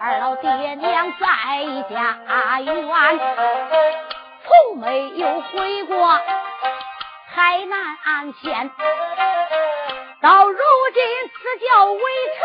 [0.00, 1.26] 二老爹娘在
[1.88, 2.18] 家
[2.60, 2.74] 园，
[4.44, 6.20] 从没有回过
[7.34, 8.70] 海南安县。
[10.20, 10.58] 到如
[10.94, 11.34] 今，此
[11.66, 12.44] 叫微臣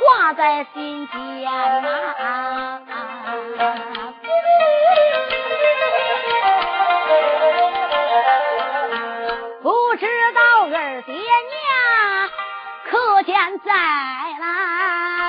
[0.00, 1.16] 挂在心间
[1.82, 2.80] 呐。
[9.62, 10.40] 不知道
[10.76, 11.22] 二爹娘
[12.90, 13.70] 可见在
[14.40, 15.23] 啦？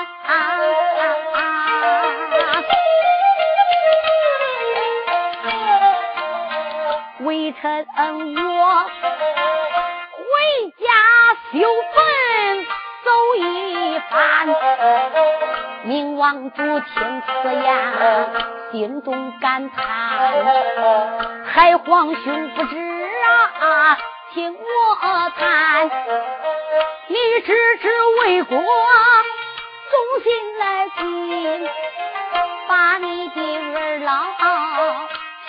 [7.46, 7.86] 微臣
[8.34, 8.82] 我
[10.18, 10.26] 回
[10.80, 10.84] 家。
[11.52, 11.60] 修
[11.94, 12.66] 坟
[13.04, 13.40] 走一
[14.10, 14.48] 番，
[15.84, 17.72] 明王主听此言，
[18.72, 19.86] 心中感叹：
[21.46, 22.76] 海皇兄不知
[23.60, 23.96] 啊，
[24.34, 25.88] 听我谈，
[27.06, 27.88] 你只知
[28.24, 28.64] 为国忠
[30.24, 31.68] 心来尽，
[32.66, 33.40] 把你的
[33.78, 34.34] 儿郎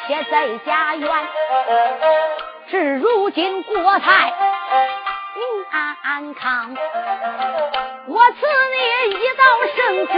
[0.07, 1.28] 撇在家园，
[2.69, 4.34] 至如今国泰。
[5.34, 6.73] 平安康，
[8.07, 8.78] 我赐你
[9.19, 9.44] 一道
[9.75, 10.13] 圣旨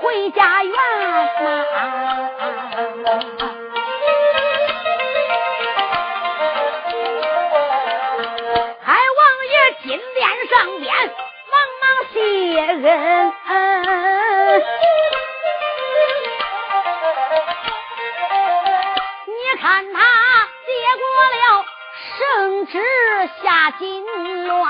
[0.00, 1.64] 回家园呐。
[8.82, 9.20] 海王
[9.50, 10.18] 爷金殿
[10.48, 10.90] 上边
[11.52, 12.18] 忙忙谢
[12.58, 12.82] 恩，
[19.56, 20.00] 看他
[20.66, 21.64] 接过了。
[22.18, 22.78] 圣旨
[23.42, 24.64] 下金銮，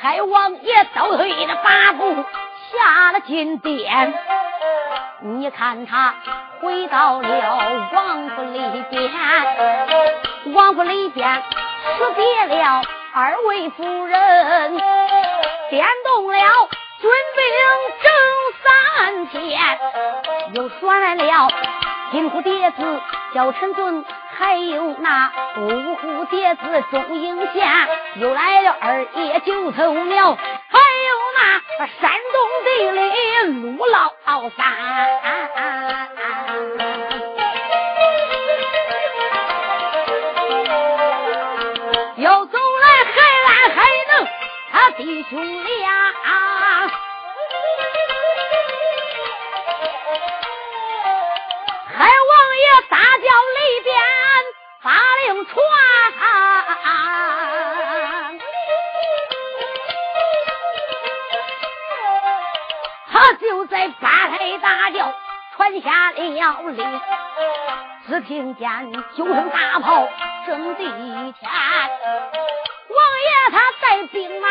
[0.00, 2.24] 海王爷倒退了八步
[2.70, 4.14] 下了金殿。
[5.20, 6.14] 你看他
[6.60, 8.60] 回到了王府里
[8.90, 9.10] 边，
[10.54, 11.42] 王府里边
[11.96, 12.82] 辞别了
[13.14, 14.76] 二位夫人，
[15.70, 16.38] 点动了
[17.00, 17.44] 军兵
[18.02, 18.12] 正
[18.62, 19.40] 三千，
[20.54, 21.54] 又选了
[22.10, 23.00] 金虎蝶子
[23.34, 24.04] 叫陈尊。
[24.38, 27.88] 还有那五虎蝶子钟英贤，
[28.20, 33.00] 又来了二爷九头鸟，还有那山东地里
[33.76, 34.12] 陆老
[34.50, 34.58] 三，
[42.16, 43.76] 要走来还来还
[44.08, 44.12] 能
[44.70, 46.12] 他弟兄俩，
[52.88, 53.94] 大叫里边。
[54.80, 55.56] 发令传，
[63.10, 65.12] 他就在八抬大轿
[65.56, 67.00] 传下了令，
[68.06, 70.08] 只听见九声大炮
[70.46, 71.50] 震地天，
[72.88, 74.48] 王爷他带兵马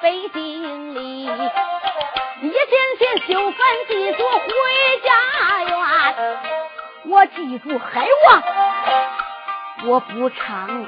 [0.00, 4.48] 北京里，一天天修坟地主回
[5.04, 5.10] 家
[5.64, 5.74] 园，
[7.06, 8.42] 我记住海王。
[9.86, 10.86] 我不唱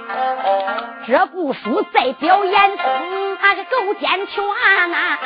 [1.07, 2.77] 这部书，再表演
[3.43, 4.43] 那个勾践拳
[4.91, 5.19] 呐！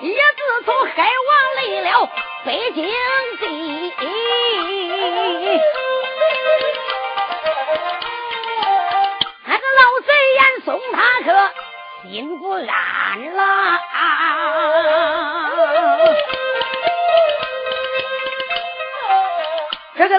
[0.00, 1.60] 也自从海王来
[1.90, 2.08] 了
[2.46, 2.82] 北京
[3.38, 3.44] 地，
[9.44, 11.28] 那个老贼严嵩他可
[12.08, 12.64] 心不安
[13.36, 13.40] 了。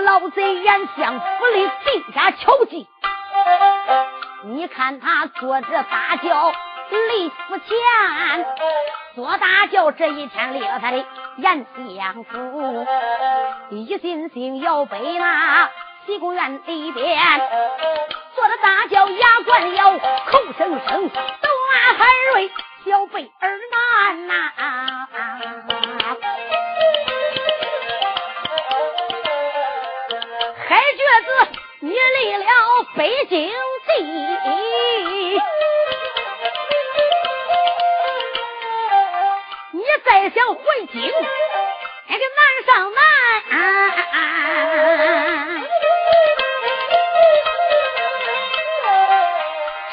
[0.03, 2.88] 老贼眼向府里定下巧计，
[4.44, 6.51] 你看他坐着大轿
[7.09, 8.45] 离死前，
[9.15, 11.05] 坐大轿这一天离了他的
[11.38, 12.85] 严相府，
[13.69, 15.69] 一心心要背那
[16.05, 17.39] 西宫院里边，
[18.35, 22.51] 坐着大轿牙关咬，口声声都骂海瑞
[22.85, 25.02] 小辈儿难呐。
[31.80, 32.45] 你离了
[32.95, 33.50] 北京
[33.88, 33.92] 地，
[39.71, 41.01] 你再想回京，
[42.07, 43.01] 那个难上难。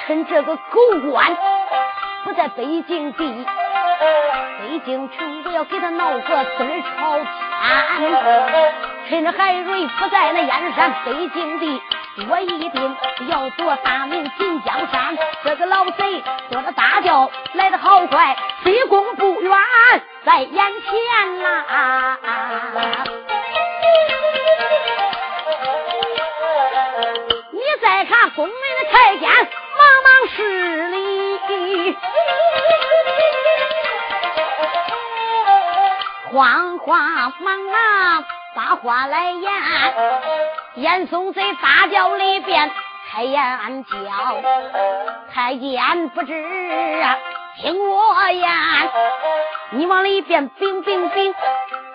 [0.07, 0.81] 趁这个狗
[1.11, 1.37] 官
[2.25, 3.45] 不在北京地，
[4.61, 7.19] 北京城我要给他闹个字儿朝
[7.99, 8.90] 天。
[9.11, 11.83] 趁着海瑞不在那燕山北京地，
[12.29, 12.97] 我一定
[13.29, 15.19] 要夺大名进江山。
[15.43, 19.53] 这个老贼坐着大轿来的好快，西宫不远
[20.25, 22.17] 在眼前呐。
[27.51, 29.41] 你再看宫门的太监忙
[30.05, 31.97] 忙施礼，
[36.33, 38.25] 慌慌忙忙
[38.55, 39.53] 把话来言。
[40.75, 42.71] 严嵩在大轿里边
[43.11, 43.93] 开言叫，
[45.33, 46.33] 太监不知
[47.03, 47.19] 啊
[47.57, 48.51] 听我言，
[49.71, 51.35] 你往里边禀禀禀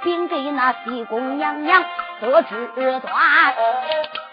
[0.04, 1.84] 禀给那西宫娘娘
[2.20, 3.02] 得知端，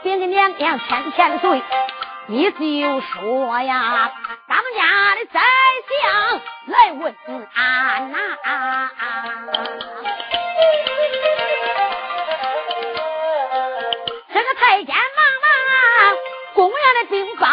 [0.03, 1.63] 禀给娘娘千千岁，
[2.27, 4.11] 你就说呀，
[4.49, 5.41] 当家的宰
[5.89, 7.15] 相来问
[7.55, 8.19] 安呐。
[9.45, 9.49] 这
[11.19, 11.42] 个
[14.73, 15.03] 太监忙
[15.43, 16.17] 忙
[16.55, 17.47] 公园的禀报。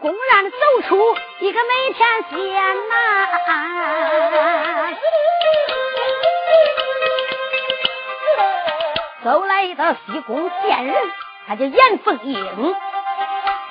[0.00, 2.38] 公然的走出一个梅天仙
[2.88, 2.94] 呐，
[9.24, 10.94] 走来到西宫见人，
[11.48, 12.76] 他叫严凤英。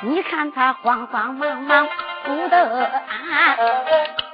[0.02, 1.88] 你看他慌慌忙忙
[2.26, 3.58] 不得安，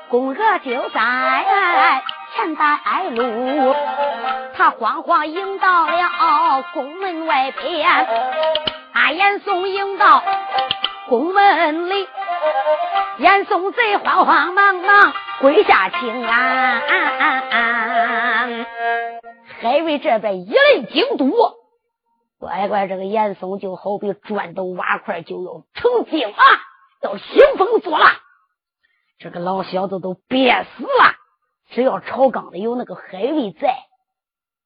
[0.09, 0.99] 宫娥就在
[2.35, 3.75] 前带路，
[4.56, 8.07] 他慌慌迎到了宫门外边，
[8.91, 10.24] 阿严嵩迎到。
[11.09, 12.07] 宫门里，
[13.18, 16.81] 严嵩贼慌慌忙忙跪下请安。
[19.62, 21.31] 海瑞这边一雷惊堵，
[22.39, 26.44] 乖乖，这个严嵩就好比砖头瓦块就要成精啊，
[27.01, 28.12] 要兴风作浪。
[29.19, 31.15] 这个老小子都憋死了，
[31.73, 33.75] 只要朝纲里有那个海瑞在，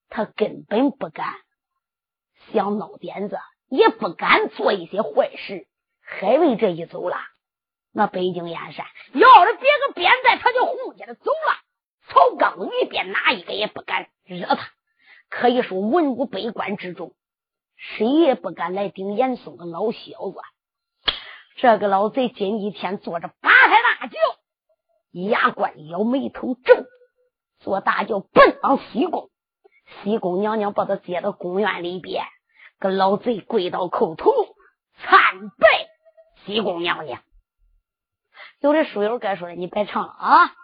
[0.09, 1.35] 他根本不敢
[2.51, 3.39] 想闹点子，
[3.69, 5.67] 也不敢做一些坏事。
[6.01, 7.15] 海瑞这一走了，
[7.93, 11.61] 那北京燕山要是别个边在，他就胡家的走了。
[12.09, 14.69] 曹刚里边哪一个也不敢惹他，
[15.29, 17.13] 可以说文武百官之中，
[17.75, 20.41] 谁也不敢来顶严嵩个老小子。
[21.55, 24.17] 这个老贼今一天坐着八抬大轿，
[25.11, 26.85] 牙关咬，眉头皱，
[27.67, 29.29] 坐大轿奔往西宫。
[30.01, 32.23] 西宫娘娘把他接到宫院里边，
[32.79, 34.31] 跟老贼跪倒叩头
[35.03, 35.67] 参拜。
[36.45, 37.21] 西宫娘娘，
[38.61, 40.55] 有的书友该说的，你别唱了啊！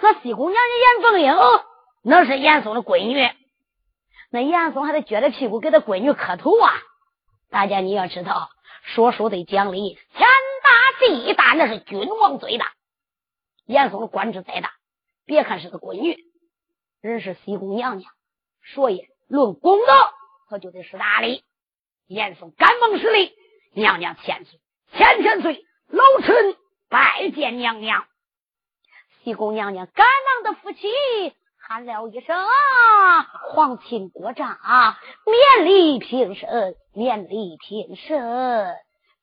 [0.00, 0.62] 那西宫娘
[1.02, 1.64] 娘严凤英，
[2.02, 3.30] 那是严嵩的闺女，
[4.30, 6.72] 那严嵩还得撅着屁股给他闺女磕头啊！
[7.50, 8.48] 大家你要知道，
[8.84, 10.26] 说书得讲理，天
[10.62, 12.72] 大地大，那是君王最大。
[13.66, 14.72] 严嵩的官职再大，
[15.24, 16.16] 别看是个闺女，
[17.00, 18.12] 人是西宫娘娘，
[18.74, 20.12] 所以论公道，
[20.48, 21.44] 可就得是大礼。
[22.06, 23.32] 严嵩赶忙施礼，
[23.72, 24.60] 娘娘千岁。
[24.92, 26.56] 千千岁，老臣
[26.90, 28.04] 拜见娘娘。
[29.22, 30.88] 西宫娘娘赶忙的扶起，
[31.56, 34.58] 喊了一声：“啊皇亲国丈，
[35.24, 38.74] 免礼平身，免礼平身。”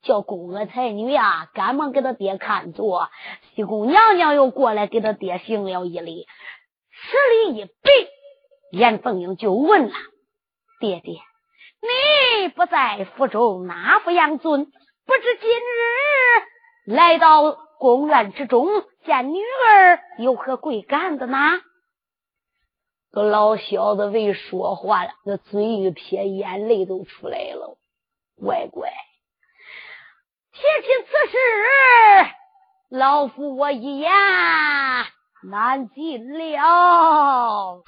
[0.02, 3.10] 叫宫娥才女呀，赶忙给他爹看座。
[3.56, 6.28] 西宫娘娘又过来给他爹行了一礼，
[6.92, 7.18] 施
[7.50, 7.72] 礼一毕，
[8.72, 9.96] 严凤英就问了
[10.80, 11.20] ：“爹爹，
[11.82, 14.72] 你不在府中，哪副养尊？”
[15.06, 18.68] 不知今日来到宫院之中，
[19.06, 21.38] 见女儿有何贵干的呢？
[23.12, 27.80] 个老小子为说话了，那嘴一撇，眼泪都出来了。
[28.40, 28.92] 乖乖，
[30.60, 31.38] 提起此事，
[32.90, 34.12] 老夫我一言
[35.50, 37.82] 难尽了。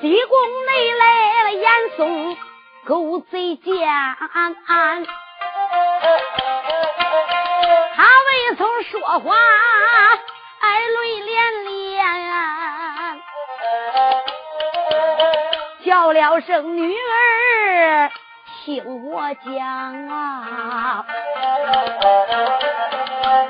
[0.00, 2.36] 西宫内来了严嵩，
[2.84, 3.72] 狗贼奸。
[8.84, 9.34] 说话，
[10.60, 12.04] 爱泪连连，
[15.84, 18.10] 叫了声女儿，
[18.64, 21.04] 听我讲啊，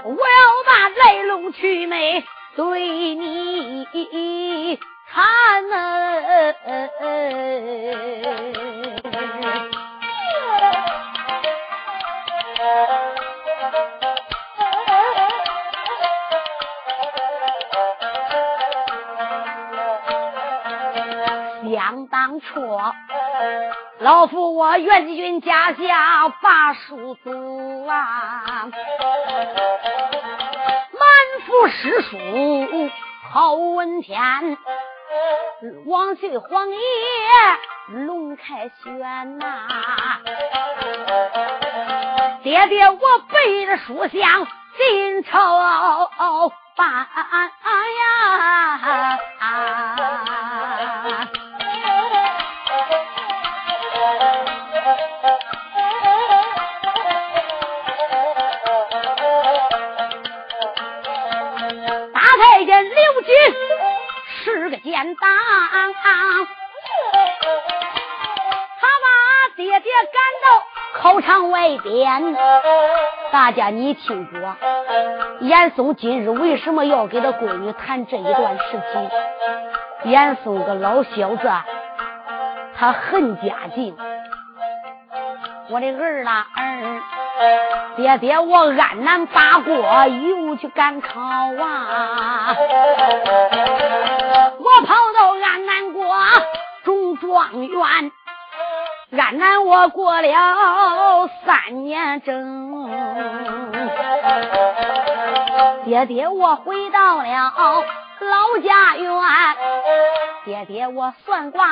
[0.05, 2.23] 我要把来龙去脉
[2.57, 4.79] 对你
[5.11, 6.23] 谈呢。
[12.57, 13.12] 想
[22.13, 22.61] 当初，
[24.01, 28.69] 老夫我元军家下把书读啊，
[30.93, 31.09] 满
[31.47, 32.19] 腹诗书
[33.31, 34.59] 好文篇，
[35.87, 36.77] 王岁皇爷
[37.89, 39.67] 龙开轩呐，
[42.43, 42.99] 爹爹我
[43.31, 46.11] 背着书香进朝
[46.77, 47.07] 办
[65.05, 65.29] 当，
[68.81, 69.07] 他把
[69.57, 70.47] 爹爹赶到
[71.01, 72.37] 考场外边。
[73.33, 74.57] 大家你听过，
[75.41, 79.11] 严嵩今日为什么要给他闺女谈这一段事情？
[80.05, 81.51] 严嵩个老小子，
[82.77, 83.97] 他恨家境。
[85.69, 87.01] 我的儿啦儿，
[87.97, 89.75] 爹爹我安南八过
[90.07, 92.55] 又去赶考啊！
[94.75, 96.17] 我跑到安南国
[96.83, 98.11] 中状元，
[99.11, 102.91] 安南我过了三年整，
[105.85, 107.53] 爹爹我回到了
[108.21, 109.13] 老家园，
[110.47, 111.63] 爹爹我算卦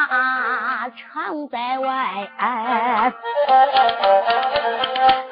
[0.90, 2.28] 常在外，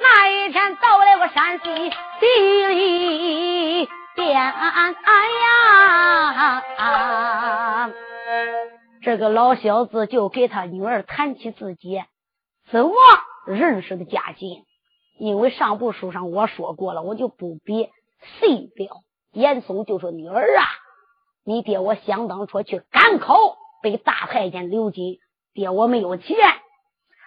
[0.01, 3.91] 那一天到了个山西地里。
[4.19, 4.93] 边哎
[6.77, 7.93] 呀，
[9.01, 12.03] 这个老小子就给他女儿谈起自己
[12.69, 12.93] 怎么
[13.47, 14.65] 认识的家境，
[15.21, 17.89] 因为上部书上我说过了，我就不必
[18.41, 18.89] 细表。
[19.33, 20.65] 严嵩就说：“女儿啊，
[21.45, 23.37] 你爹我想当初去赶考，
[23.83, 25.21] 被大太监刘金，
[25.55, 26.37] 爹我没有钱，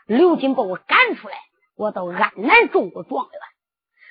[0.07, 1.37] 刘金把我赶出来，
[1.77, 3.39] 我到安南中过状元。”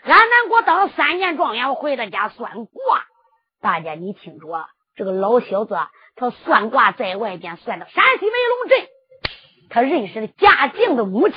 [0.02, 3.04] 俺南国当了三年状元，我回到家算卦。
[3.60, 4.66] 大家你听着，
[4.96, 5.76] 这个老小子
[6.16, 8.88] 他算卦在外边算到山西梅龙镇，
[9.68, 11.36] 他认识了嘉靖的母亲。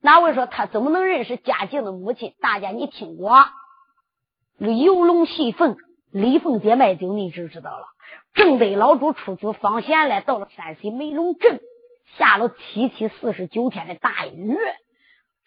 [0.00, 2.34] 哪位说他怎么能认识嘉靖的母亲？
[2.40, 3.46] 大家你听过
[4.58, 5.76] 游龙戏凤，
[6.10, 7.86] 李凤姐卖酒，你知知道了。
[8.32, 11.60] 正德老主出自方贤来到了山西梅龙镇，
[12.16, 14.56] 下了七七四十九天的大雨。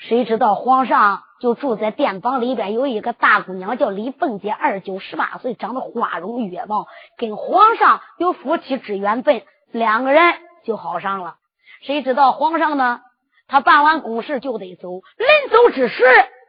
[0.02, 10.34] 谁知道皇上就住在殿房里边，有一个大姑娘叫李凤姐，二九十八岁，长得花容月貌，跟皇上有夫妻之缘分，两个人
[10.66, 11.36] 就好上了。
[11.84, 13.02] 谁知道皇上呢？
[13.48, 16.04] 他办完公事就得走，临走之时，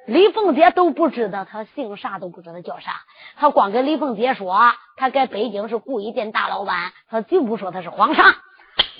[0.07, 3.03] 李凤姐都不知道他姓啥，都不知道叫啥。
[3.37, 8.35] 他光跟李凤姐说，他在北京是故意店大老板，他就不说他是皇上。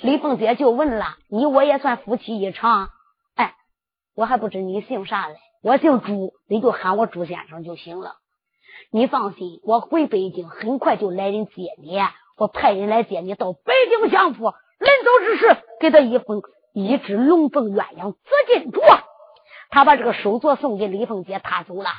[0.01, 2.89] 李凤姐就问了：“你我也算夫妻一场？”
[4.15, 5.37] 我还不知你姓啥嘞？
[5.61, 8.15] 我姓朱，你就喊我朱先生就行了。
[8.91, 11.97] 你放心，我回北京很快就来人接你，
[12.37, 14.43] 我派人来接你到北京相府。
[14.79, 16.41] 临走之时，给他一封
[16.73, 18.81] 一只龙凤鸳鸯紫金镯。
[19.69, 21.89] 他把这个手镯送给李凤姐，他走了。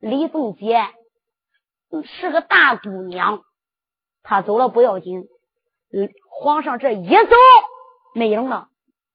[0.00, 0.88] 李凤姐
[2.04, 3.42] 是个大姑娘，
[4.22, 5.28] 她走了不要紧。
[6.30, 7.36] 皇上这一走
[8.14, 8.68] 没影了，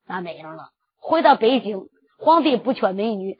[0.07, 0.69] 咋没影了？
[0.99, 1.89] 回到北京。
[2.17, 3.37] 皇帝不缺美女，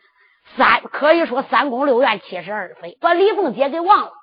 [0.56, 4.14] 三可以说三宫六院七十二妃，把李凤姐给忘了。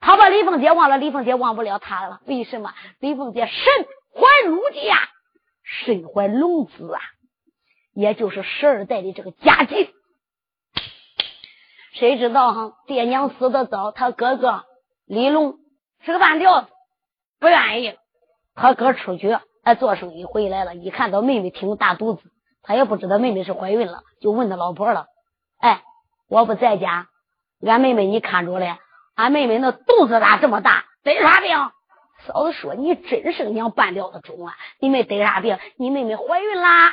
[0.00, 2.20] 他把李凤姐忘了，李凤姐忘不了他了。
[2.24, 2.72] 为什么？
[3.00, 5.08] 李凤姐身怀禄家，
[5.64, 7.00] 身怀龙子啊，
[7.94, 9.92] 也就是十二代的这个家境。
[11.94, 12.72] 谁知道哈？
[12.86, 14.64] 爹娘死的早，他哥哥
[15.04, 15.58] 李龙
[16.04, 16.68] 是个半吊子，
[17.40, 17.96] 不愿意。
[18.54, 22.22] 他哥出去哎做生意回来了，一看到妹妹挺大肚子。
[22.68, 25.06] 他也不知道妹妹是怀孕了，就问他老婆了
[25.58, 25.82] ：“哎，
[26.28, 27.06] 我不在家，
[27.66, 28.76] 俺妹妹你看着了？
[29.16, 30.84] 俺妹妹那肚子咋这么大？
[31.02, 31.56] 得啥病？”
[32.26, 34.54] 嫂子说：“你真是娘半吊子种啊！
[34.80, 35.58] 你没得啥病？
[35.78, 36.92] 你妹妹怀孕啦？”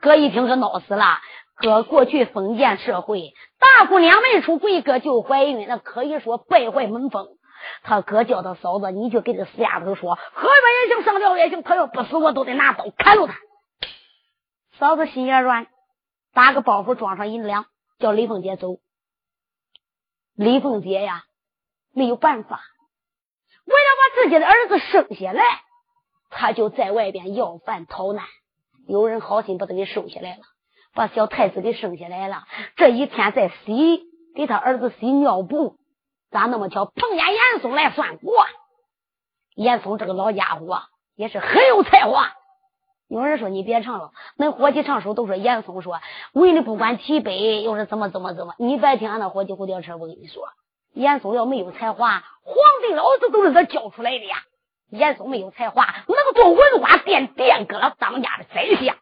[0.00, 1.18] 哥一听可闹死了。
[1.56, 7.26] 哥过去封建社会，大姑娘没出贵哥就怀孕，那可以说败坏门风。
[7.82, 13.34] 他哥叫他嫂子，你就给这死丫头说，喝边也行，上吊也行，他要不死，我都得拿刀砍了他。
[14.78, 15.66] 嫂子心也软，
[16.32, 17.66] 打个包袱装上银两，
[17.98, 18.78] 叫李凤姐走。
[20.34, 21.24] 李凤姐呀，
[21.92, 22.60] 没有办法，
[23.64, 25.42] 为了把自己的儿子生下来，
[26.30, 28.24] 她就在外边要饭逃难。
[28.86, 30.42] 有人好心把她给收下来了，
[30.94, 32.44] 把小太子给生下来了。
[32.76, 34.04] 这一天在洗
[34.36, 35.76] 给他儿子洗尿布，
[36.30, 38.46] 咋那么巧碰见严嵩来算卦？
[39.56, 40.84] 严嵩这个老家伙啊
[41.16, 42.32] 也是很有才华。
[43.08, 46.00] 有人说你别唱了，那伙计唱首都说严嵩说
[46.32, 49.96] 为了不管提杯，又是怎么怎么怎么，你别听俺那伙计胡吊扯。
[49.96, 50.42] 我跟你说，
[50.92, 52.54] 严嵩要没有才华，皇
[52.86, 54.36] 帝老子都是他教出来的呀。
[54.90, 58.96] 严嵩没有才华，能做文化殿殿阁了当家的宰相，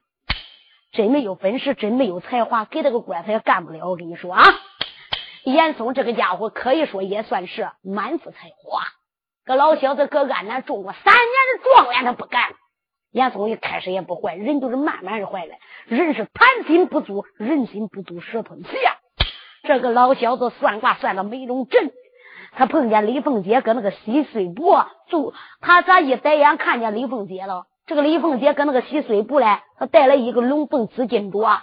[0.92, 3.88] 真没有本事，真没有才华，给他个官他也干不了。
[3.88, 4.42] 我跟你说啊，
[5.44, 8.82] 严嵩这个家伙可以说也算是满腹才华。
[9.44, 11.24] 个老小子搁安南中过三年
[11.56, 12.54] 的状元，他不干。
[13.16, 15.54] 严嵩一开始也不坏，人就是慢慢的坏的。
[15.86, 18.72] 人是贪心不足，人心不足蛇吞象。
[19.62, 21.92] 这个老小子算卦算到梅龙镇。
[22.52, 24.76] 他碰见李凤姐搁那个洗水布
[25.08, 27.64] 就，他咋一抬眼看见李凤姐了？
[27.86, 31.60] 这个李凤姐搁那个洗水布嘞，他带了一个龙凤紫金镯。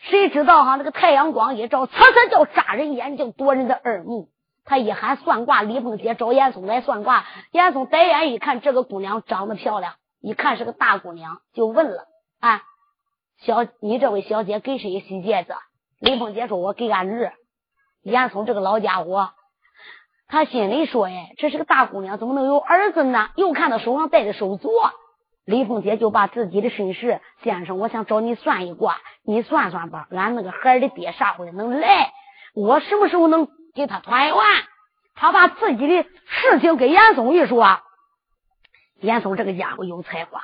[0.00, 0.74] 谁知道哈？
[0.74, 4.30] 那个太阳光一照，呲呲叫扎人眼睛，夺人的耳目。
[4.64, 7.24] 他一喊算卦，李凤姐找严嵩来算卦。
[7.52, 12.04] 严嵩抬眼一看，这个姑娘长得漂亮，一看是个大姑娘，就问了
[12.40, 12.62] ：“啊，
[13.40, 15.52] 小你这位小姐给谁洗戒指？”
[16.00, 17.32] 李凤姐说：“我给俺儿。”
[18.02, 19.30] 严嵩这个老家伙。
[20.28, 24.70] 他心里说：“哎，这是个大姑娘，怎么能有儿子呢？”又看到手上戴的手镯，
[25.44, 30.06] 李凤姐就把自己的身世，先生，我想找你算一卦，你算算吧。
[30.12, 32.12] 俺那个孩儿的爹啥会能来？
[32.54, 34.36] 我什么时候能给他团圆？
[35.14, 37.80] 他把自己的事情给严嵩一说，
[39.02, 40.40] 严嵩这个家伙有才华。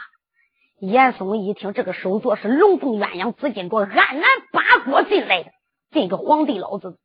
[0.80, 5.50] 严嵩一听，这个手镯是龙凤鸳鸯紫金镯，安南八国进来的，
[5.92, 6.98] 这个皇帝老子。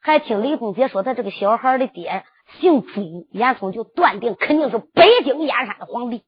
[0.00, 2.24] 还听李凤姐说，他这个小孩的爹
[2.60, 6.24] 姓朱，严嵩就断定肯定是北京燕山的皇帝。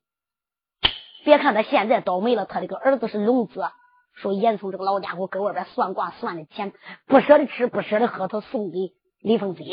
[1.24, 3.68] 别看他现在倒霉了，他这个儿子是龙子。
[4.14, 6.72] 说严嵩这个老家伙搁外边算卦算的钱
[7.06, 9.64] 不舍得吃不舍得喝，他送给李凤姐。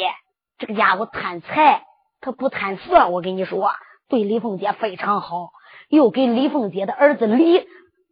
[0.57, 1.85] 这个家伙贪财，
[2.19, 3.07] 他不贪色。
[3.07, 3.71] 我跟你说，
[4.09, 5.49] 对李凤姐非常好，
[5.89, 7.65] 又给李凤姐的儿子李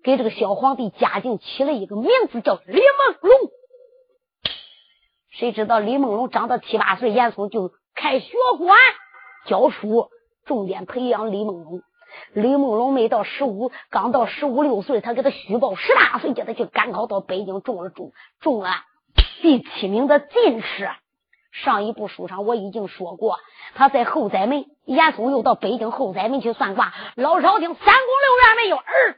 [0.04, 3.52] 给这个小皇帝嘉靖起了一个名字，叫李梦龙。
[5.32, 8.78] 谁知道李梦龙长到七八岁，严嵩就开学馆
[9.46, 10.10] 教书，
[10.46, 11.82] 重点培养李梦龙。
[12.34, 18.70] 李梦龙没到十五，刚到十五六岁，他给他虚报十八岁，叫他去赶考到北京，中了中中了
[19.42, 20.90] 第七名的进士。
[21.52, 23.40] 上一部书上我已经说过，
[23.76, 26.94] 他在后宰门，严嵩又到北京后宰门去算卦。
[27.16, 29.16] 老朝廷三宫六院没有儿，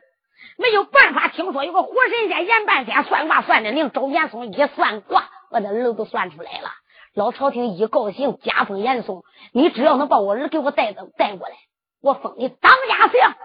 [0.57, 1.27] 没有办法。
[1.27, 5.29] 听说有个活神仙严半仙算卦算的灵，找严嵩一算卦。
[5.51, 6.71] 把那儿都算出来了，
[7.13, 9.21] 老朝廷一高兴，加封严嵩。
[9.51, 11.53] 你只要能把我儿给我带走带过来，
[12.01, 13.35] 我封你当家相。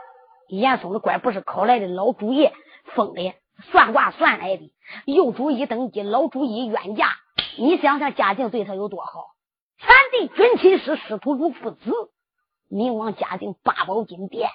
[0.48, 2.51] 严嵩的官不是考来的，老主意
[2.94, 3.35] 封的，
[3.70, 4.72] 算卦算来的。
[5.05, 7.09] 右主一登基，老主意冤家。
[7.59, 9.35] 你想想，嘉靖对他有多好？
[9.79, 11.92] 全地军亲师，师徒如父子。
[12.68, 14.51] 明王嘉靖八宝金殿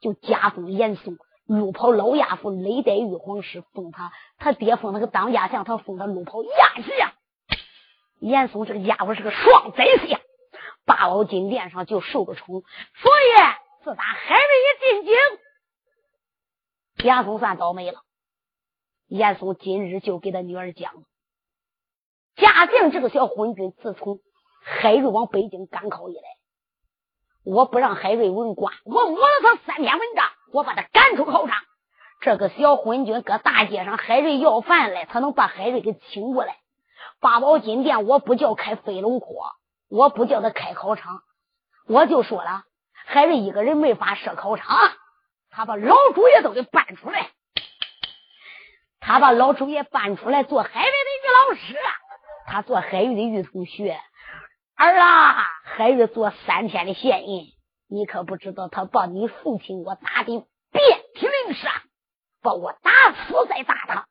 [0.00, 1.18] 就加封严嵩。
[1.46, 7.12] 鹿袍老亚夫雷带玉皇师封他，他爹封那个当家相，他封他鹿袍亚相。
[8.18, 10.20] 严嵩这个家伙是个双宰相，
[10.86, 12.46] 八宝金殿上就受个宠。
[12.46, 15.12] 所以自打海瑞一进
[16.96, 18.00] 京，严嵩算倒霉了。
[19.06, 20.92] 严嵩今日就给他女儿讲，
[22.36, 24.18] 嘉靖这个小昏君，自从
[24.62, 26.22] 海瑞往北京赶考以来，
[27.44, 30.26] 我不让海瑞文官，我摸了他三篇文章。
[30.52, 31.56] 我把他赶出考场，
[32.20, 36.58] 这个小昏君搁大街上，海瑞要饭来，他能把海瑞给请过来。
[37.18, 39.26] 八宝金殿，我不叫开飞龙坡，
[39.88, 41.22] 我不叫他开考场，
[41.88, 42.62] 我就说了，
[43.04, 44.78] 海瑞一个人没法设考场，
[45.50, 47.30] 他把老主爷都给搬出来，
[49.00, 51.74] 他把老主爷搬出来做海瑞的女老师，
[52.46, 53.98] 他做海瑞的女同学，
[54.76, 57.52] 儿啊，海瑞做三天的县印。
[57.88, 61.72] 你可不知道，他把你父亲我打的遍体鳞伤，
[62.42, 64.06] 把我打死再打他。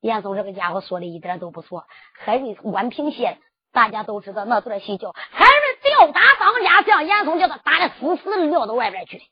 [0.00, 1.86] 严嵩这个家伙说的一点都不错。
[2.18, 3.38] 海瑞从宛平县，
[3.72, 9.24] 大家都知道那段戏叫海瑞吊打当家将，严嵩叫他打的死死的撂到外边去的。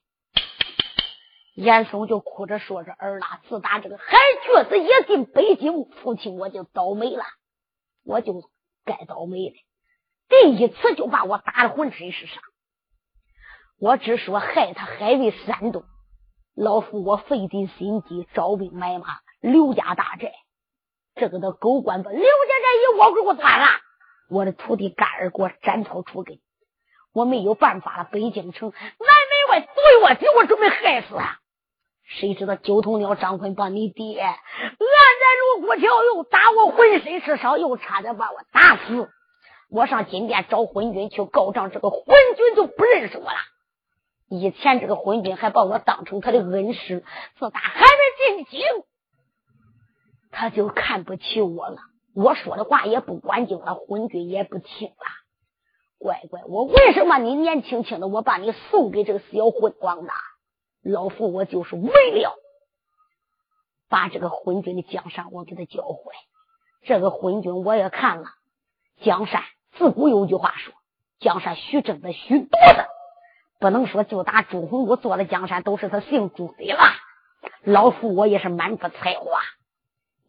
[1.54, 4.16] 严嵩就哭着说着：“儿啊，自打这个海
[4.46, 7.24] 瘸子一进北京，父亲我就倒霉了，
[8.04, 8.50] 我就
[8.84, 9.54] 该倒霉了。
[10.28, 12.42] 第一次就把我打的浑身是伤。”
[13.78, 15.82] 我只说害他海为山东，
[16.54, 19.06] 老夫我费尽心机招兵买马，
[19.40, 20.32] 刘家大寨，
[21.16, 23.66] 这个的狗官把刘家寨一窝给我端了，
[24.30, 26.38] 我的徒弟干儿给我斩草除根，
[27.12, 28.04] 我没有办法了。
[28.04, 31.40] 北京城南门外对我给我准备害死他，
[32.18, 39.08] 谁知道九头鸟张坤把你爹按在如骨条，又打我浑身是伤，又差点把我打死。
[39.70, 42.04] 我上金殿找昏君去告状，这个昏
[42.36, 43.38] 君就不认识我了。
[44.28, 47.02] 以前这个昏君还把我当成他的恩师，
[47.38, 48.60] 自打还没进京，
[50.30, 51.78] 他就看不起我了。
[52.14, 54.94] 我说的话也不管用了，昏君也不听了。
[55.98, 60.12] 乖乖，我为什么你年轻轻的，我把你送给这个小混光呢？
[60.82, 61.90] 老夫我就是为
[62.20, 62.34] 了
[63.88, 65.98] 把这个昏君的江山我给他教坏。
[66.84, 68.26] 这个昏君我也看了，
[69.00, 69.44] 江山
[69.76, 70.74] 自古有句话说：
[71.20, 72.88] 江山许争的，许夺的，
[73.60, 76.80] 不能说就打朱洪武做的江山都是他姓朱的了。
[77.62, 79.40] 老夫我也是满腹才华，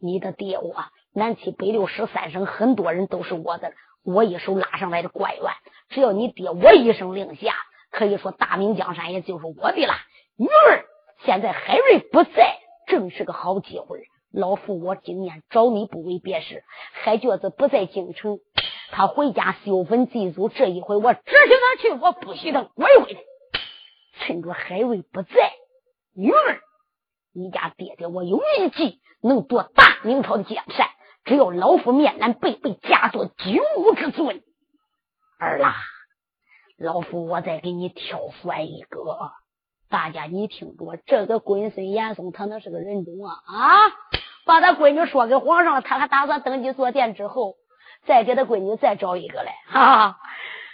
[0.00, 3.72] 你的爹我南七北六十三省很多人都是我的，
[4.04, 5.52] 我一手拉上来的官员，
[5.88, 7.54] 只要你爹我一声令下，
[7.90, 9.94] 可以说大明江山也就是我的了。
[10.36, 10.84] 女儿
[11.24, 14.02] 现在海瑞不在，正是个好机会。
[14.32, 18.40] 老夫我今年找你不为别事，海角子不在京城，
[18.90, 23.20] 他回家修坟祭祖，这一回我只许他去，我不许他拐回来。
[24.18, 25.52] 趁着海瑞不在，
[26.16, 26.60] 女儿。
[27.32, 30.88] 你家爹爹，我有一计能夺大明朝的江山，
[31.24, 34.42] 只要老夫面南背背，假作九五之尊。
[35.38, 35.76] 儿啦，
[36.76, 39.30] 老夫我再给你挑选一个。
[39.94, 43.70] 大家你听着，这个龟孙严嵩，他那是个人种啊啊！
[44.44, 47.54] 把他闺女说给皇上，他还打算登基坐殿之后，
[48.04, 49.52] 再给他闺女再找一个来。
[49.68, 50.18] 哈，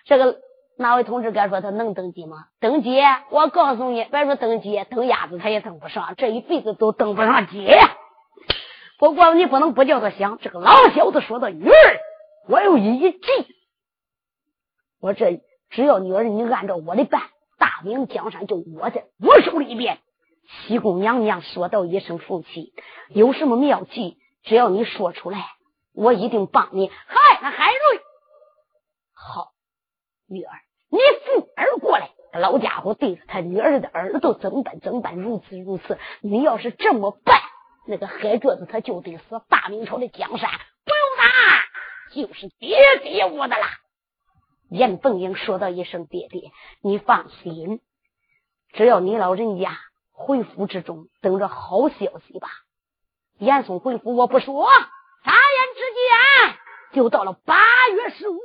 [0.06, 0.38] 这个。
[0.78, 2.46] 哪位同志敢说他能登基吗？
[2.58, 7.68] 登基，我告诉你，别说登基，登鸭子他也登不上，这一辈子都登不上基。
[8.98, 10.38] 不过你不能不叫他想。
[10.38, 11.74] 这个老小子说的女儿，
[12.48, 13.18] 我有一计。
[15.02, 17.24] 我这只要女儿你按照我的办，
[17.80, 20.00] 大明江山就握在我手里边。
[20.66, 22.74] 西宫娘娘说道一声福气，
[23.08, 25.46] 有什么妙计，只要你说出来，
[25.94, 26.90] 我一定帮你。
[27.06, 28.00] 嗨，那海瑞，
[29.14, 29.52] 好，
[30.28, 30.52] 女儿。
[30.90, 34.78] 你父儿过来，老家伙对着他女儿的耳朵怎么办？
[34.80, 35.16] 怎么办？
[35.16, 37.40] 如此如此，你要是这么办，
[37.86, 39.40] 那个海蛰子他就得死。
[39.48, 40.50] 大明朝的江山
[40.84, 43.68] 不用打，就是爹爹我的啦。
[44.70, 47.80] 严凤英说道一声：“爹爹，你放心，
[48.72, 49.76] 只要你老人家
[50.12, 52.48] 回府之中等着好消息吧。”
[53.38, 54.68] 严嵩回府我不说，
[55.24, 55.80] 眨眼之
[56.94, 57.56] 间就到了八
[57.88, 58.38] 月十五。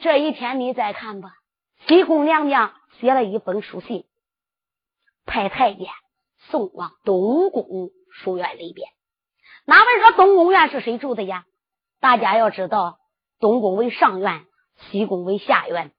[0.00, 1.34] 这一天你再看吧，
[1.86, 4.06] 西宫娘娘写了一封书信，
[5.26, 5.86] 派太监
[6.38, 8.88] 送往东宫书院里边。
[9.66, 11.44] 哪位说东宫院是谁住的呀？
[12.00, 12.98] 大家要知道，
[13.38, 15.92] 东宫为上院，西宫为下院。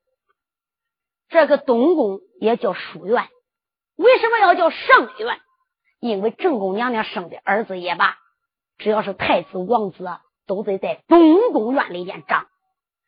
[1.30, 3.28] 这个东宫也叫书院，
[3.96, 5.40] 为什么要叫上院？
[6.00, 8.18] 因为正宫娘娘生的儿子也罢，
[8.78, 10.08] 只要是太子王子，
[10.46, 12.48] 都得在东宫院里边长。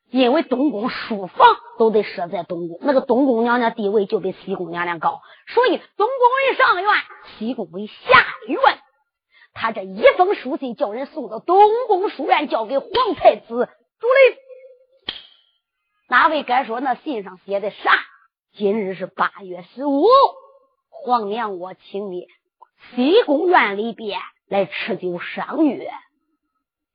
[0.10, 6.94] 因为东宫书房都得设在东宫，那个东宫娘娘地位就比西宫娘娘高，所以东宫为上院，
[7.38, 8.80] 西宫为下院。
[9.54, 14.47] 他这一封书信叫人送到东宫书院，交给皇太子主林。
[16.10, 17.92] 哪位该说那信上写的啥？
[18.54, 20.06] 今日是八月十五，
[20.90, 22.28] 皇娘我请你
[22.96, 25.92] 西宫院里边来吃酒赏月。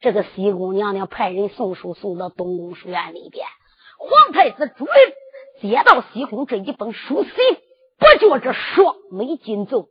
[0.00, 3.46] 这个西宫娘娘派人送书送到东宫书院里边，
[3.98, 4.94] 皇太子朱林
[5.60, 7.32] 接到西宫这一封书信，
[7.98, 9.88] 不觉这双眉紧皱，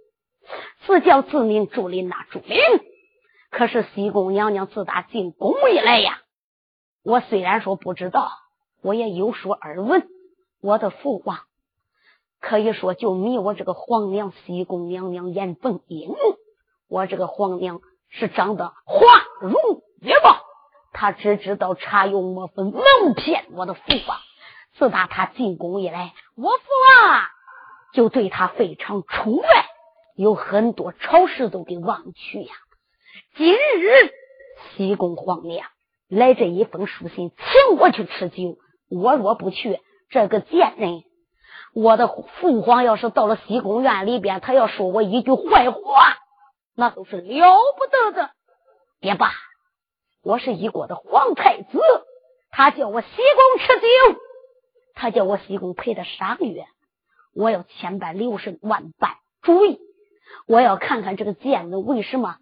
[0.88, 2.57] 自叫自名朱林呐，朱林。
[3.51, 6.23] 可是西宫娘娘自打进宫以来呀，
[7.03, 8.31] 我虽然说不知道，
[8.82, 10.08] 我也有所耳闻。
[10.62, 11.39] 我的父王
[12.39, 16.13] 可以说就迷我这个皇娘西宫娘娘严凤英，
[16.88, 19.02] 我这个皇娘是长得花
[19.39, 19.54] 容。
[20.02, 20.38] 月貌，
[20.94, 24.17] 他只知道茶油抹粉，蒙骗我的父王。
[24.74, 27.22] 自打他进宫以来，我父王
[27.94, 29.67] 就对他非常宠爱，
[30.15, 32.54] 有很多朝事都给忘去呀。
[33.36, 33.60] 今日
[34.76, 35.67] 西宫皇娘
[36.08, 38.58] 来这一封书信，请我去吃酒。
[38.91, 41.04] 我若不去，这个贱人，
[41.73, 46.17] 我的父皇要是到了西宫院里边，他要说我一句坏话，
[46.75, 48.32] 那都是了不得的。
[48.99, 49.32] 别罢。
[50.23, 51.80] 我是一国的皇太子，
[52.51, 54.19] 他叫我西宫吃酒，
[54.93, 56.65] 他叫我西宫陪他赏月，
[57.34, 59.80] 我要千般留神，万般注意，
[60.45, 62.36] 我要看看这个贱人为什么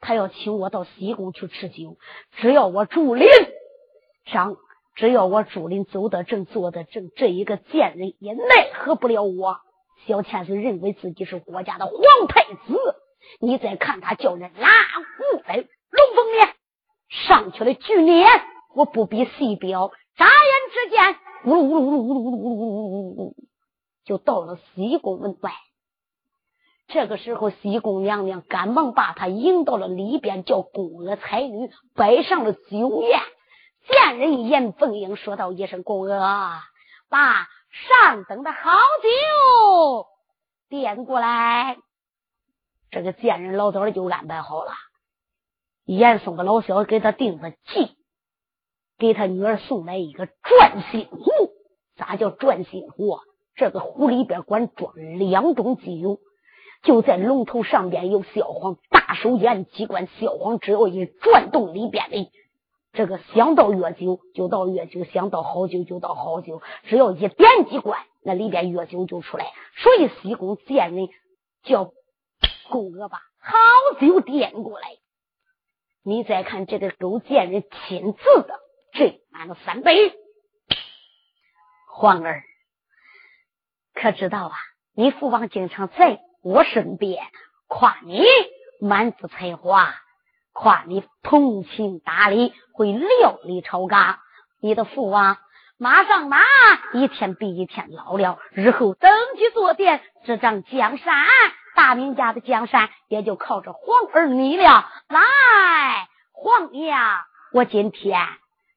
[0.00, 1.96] 他要请我到西宫去吃酒。
[2.32, 3.26] 只要我朱林
[4.26, 4.56] 上，
[4.94, 9.58] 只要我朱林走得正，坐得正，这一个贱人也奈何不了我。
[10.06, 11.96] 小倩岁认为自己是国家的皇
[12.28, 12.96] 太子，
[13.40, 15.66] 你再看他叫人拉乌来龙
[16.14, 16.48] 凤脸，
[17.08, 18.28] 上去了巨脸，
[18.74, 20.34] 我不比细表，眨眼
[20.72, 23.36] 之间，呜噜呜噜呜噜呜噜呜噜呜呜呜呜，
[24.04, 25.52] 就到了西宫门外。
[26.88, 33.20] 这个时候，西宫娘娘赶忙把他迎到了里边，叫宫娥才女摆上了酒宴。
[33.88, 36.60] 见人严凤英说道一声：“公娥，
[37.08, 38.70] 把上等的好
[39.02, 40.06] 酒
[40.68, 41.76] 点过来。”
[42.90, 44.72] 这个贱人老早就安排好了。
[45.84, 47.96] 严嵩的老小给他定的计，
[48.98, 51.20] 给他女儿送来一个转心壶。
[51.96, 53.18] 咋叫转心壶？
[53.54, 56.20] 这个壶里边管装两种酒，
[56.82, 62.30] 就在龙头上边有小黄大手眼机关，小黄只要一转动里边的
[62.92, 69.46] 这个，想到药酒就到药酒，想到好酒就到好酒，只要一点机关，那里边药酒就出来。
[69.76, 71.08] 所以西宫见人
[71.62, 71.92] 叫
[72.68, 74.88] 公娥把好酒点过来。
[76.04, 78.60] 你再看这个狗贱人亲自的
[78.92, 80.12] 斟满了三杯，
[81.88, 82.42] 皇儿。
[83.94, 84.54] 可知道啊？
[84.94, 87.24] 你父王经常在我身边
[87.68, 88.22] 夸你
[88.80, 89.94] 满腹才华，
[90.52, 94.18] 夸你通情达理，会料理朝纲。
[94.60, 95.38] 你的父王
[95.78, 96.38] 马上马
[96.92, 101.26] 一天比一天老了，日后登基坐殿，执掌江山，
[101.74, 104.88] 大明家的江山也就靠着皇儿你了。
[105.08, 105.20] 来，
[106.32, 106.94] 皇爷，
[107.52, 108.20] 我今天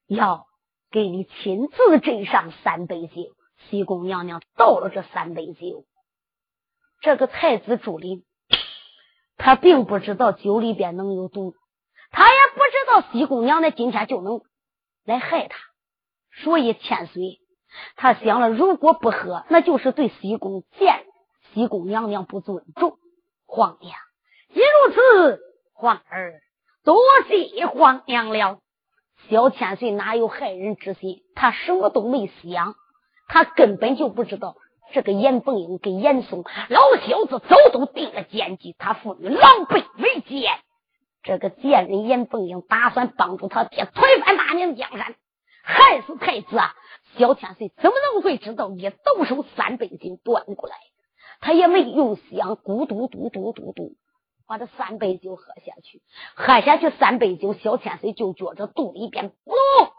[0.08, 0.48] 要
[0.92, 3.36] 给你亲自斟上三杯酒。
[3.70, 5.86] 西宫娘娘倒了这三杯酒，
[7.02, 8.24] 这个太子朱林，
[9.38, 11.56] 他并不知道酒里边能有毒，
[12.12, 14.42] 他也不知道西宫娘娘今天就能
[15.06, 15.58] 来害他，
[16.44, 17.40] 所以千岁
[17.96, 21.06] 他想了，如果不喝，那就是对西宫见
[21.54, 22.98] 西宫娘娘不尊重。
[23.46, 23.94] 皇娘，
[24.54, 25.40] 既如此，
[25.74, 26.42] 皇儿
[26.84, 28.60] 多谢皇娘了。
[29.30, 31.24] 小千岁哪有害人之心？
[31.36, 32.76] 他什么都没想。
[33.28, 34.56] 他根本就不知道
[34.94, 40.60] 这个严凤英跟严嵩老小子早都定了奸计，他父女狼狈为奸。
[41.26, 45.16] 这个贱人严凤英打算帮助他爹推翻大明江山，
[45.64, 46.58] 害死太子。
[46.58, 46.74] 啊！
[47.18, 48.70] 小千岁怎么能会知道？
[48.72, 50.76] 一抖手，三杯酒端过来，
[51.40, 53.94] 他也没用想，咕嘟嘟嘟嘟嘟，
[54.48, 56.02] 把这三杯酒喝下去。
[56.36, 59.92] 喝下去三杯酒，小千岁就觉着肚里边咕噜。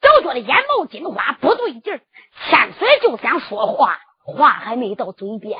[0.00, 2.00] 就觉得眼冒金花不对劲儿，
[2.48, 3.98] 千岁就想说话，
[4.36, 5.58] 话还没到嘴边，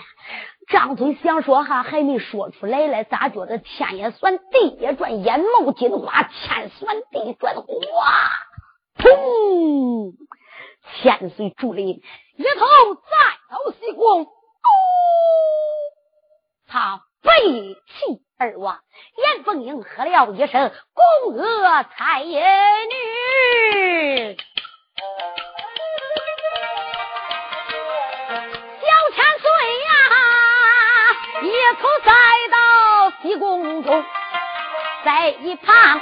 [0.68, 7.64] 张嘴想说哈，还没说出来嘞，咋觉得天也酸，地也转，眼眸金花，天酸地转，哗，
[8.98, 10.12] 砰！
[11.00, 13.10] 千岁竹林一头栽
[13.50, 14.26] 到西宫，
[16.66, 18.78] 他背弃而亡。
[19.16, 20.70] 严凤英喝了一声
[21.24, 22.34] ：“宫娥彩女。”
[31.74, 32.12] 头栽
[32.50, 34.04] 到西宫中，
[35.04, 36.00] 在一旁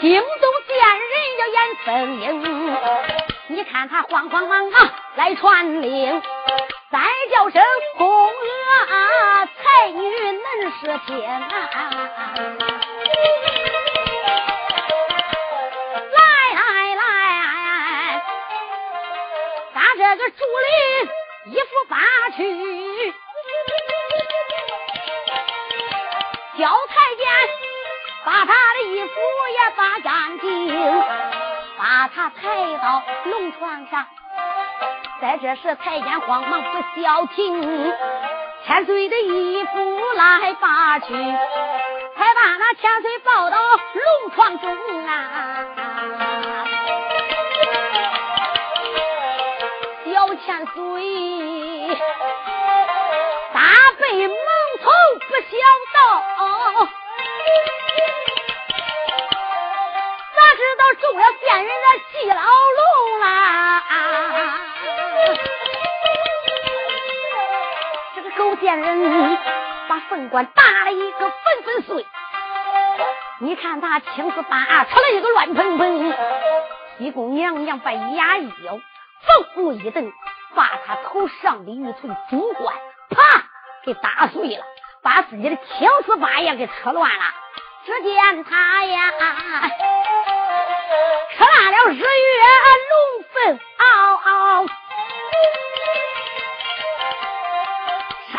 [0.00, 2.76] 惊动见人叫严凤英，
[3.48, 6.22] 你看他慌慌忙忙来传令，
[6.90, 7.00] 再
[7.32, 7.62] 叫声
[7.98, 10.02] 宫娥才女
[10.32, 11.48] 能是天啊！
[20.16, 21.96] 竹林衣服扒
[22.36, 23.14] 去，
[29.16, 30.44] 我也把干净，
[31.78, 32.42] 把他抬
[32.82, 34.06] 到龙床上。
[35.20, 37.92] 在这时，太监慌忙不消停，
[38.66, 41.06] 千岁的衣服来扒去，
[42.16, 45.64] 才把那千岁抱到龙床中啊。
[50.04, 51.98] 小千岁，
[53.52, 53.60] 大
[54.00, 54.28] 被
[69.00, 69.38] 人
[69.88, 72.06] 把凤冠打了一个粉粉碎，
[73.40, 76.14] 你看他青丝扒出了一个乱蓬蓬，
[76.98, 78.78] 西宫娘娘把牙一咬，
[79.26, 80.12] 凤目一瞪。
[80.56, 82.76] 把他头上的玉翠珠冠，
[83.10, 83.42] 啪
[83.84, 84.64] 给打碎了，
[85.02, 87.24] 把自己的青丝八也给扯乱了。
[87.84, 89.10] 只见他呀，
[91.36, 92.04] 扯烂了日月
[92.92, 93.58] 龙凤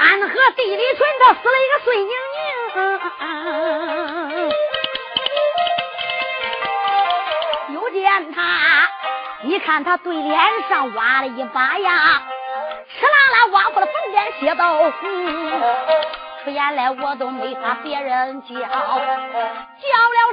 [0.05, 2.45] 山河地里春，他死了一个碎宁宁。
[7.73, 8.37] 又见他。
[9.41, 10.39] 你看他对脸
[10.69, 12.21] 上挖了一把牙，
[12.87, 15.07] 吃啦啦挖过了粉脸血豆腐，
[16.43, 18.69] 出言来我都没法别人叫，叫了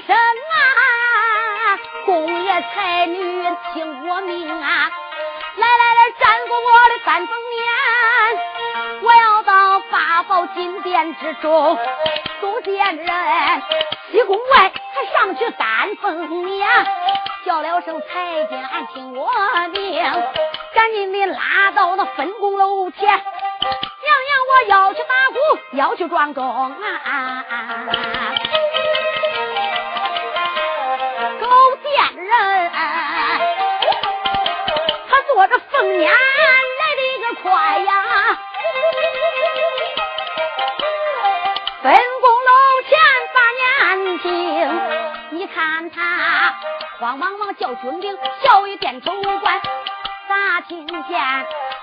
[0.07, 3.17] 声啊，公爷才女
[3.73, 4.91] 听我命啊！
[5.57, 7.65] 来来来，站过我的三凤面，
[9.03, 9.32] 我要
[10.29, 11.79] 到金殿之中
[12.41, 13.07] 都见人。
[14.11, 16.69] 西宫外他上去三凤面，
[17.45, 19.31] 叫了声太监，俺听我
[19.73, 20.05] 命，
[20.75, 23.09] 赶紧的拉到那分宫楼前。
[23.09, 23.17] 娘
[24.29, 25.37] 娘，我要去打鼓，
[25.77, 27.45] 要去庄中啊！
[31.41, 31.47] 勾
[31.83, 32.71] 见人，
[35.09, 36.11] 他坐着凤辇来
[36.99, 37.93] 的个快呀，
[47.03, 49.11] 慌忙忙叫军兵，小一点头
[49.41, 49.61] 关，
[50.29, 50.97] 咋听见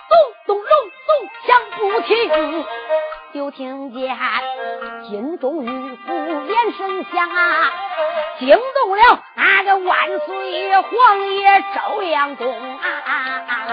[0.07, 0.15] 咚
[0.47, 0.65] 咚隆
[1.07, 2.65] 咚响不停？
[3.33, 4.17] 就听见
[5.09, 6.13] 金钟玉鼓
[6.47, 7.69] 连声响啊，
[8.39, 13.67] 惊动了那个万岁爷皇爷朝阳宫啊！
[13.67, 13.68] 名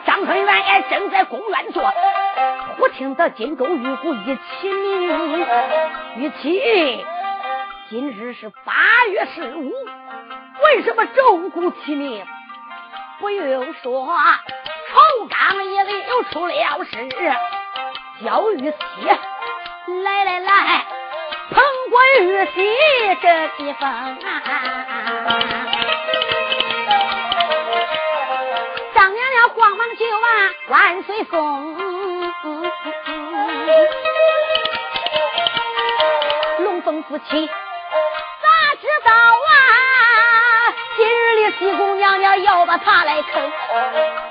[0.00, 1.92] 张春元也正在宫院坐，
[2.78, 5.46] 忽听得金钟玉鼓一起鸣，
[6.16, 7.04] 玉琪，
[7.90, 8.72] 今日是八
[9.10, 9.72] 月十五，
[10.64, 12.24] 为什么钟鼓齐鸣？
[13.20, 17.08] 不用说，朝纲也里又出了事，
[18.24, 18.76] 焦玉琪，
[20.02, 20.84] 来来来，
[21.50, 22.60] 捧过玉玺
[23.20, 25.81] 这地方啊。
[30.72, 31.76] 万岁送。
[36.60, 38.48] 龙凤夫妻咋
[38.80, 40.72] 知道啊？
[40.96, 43.52] 今日里西宫娘娘要把他来坑。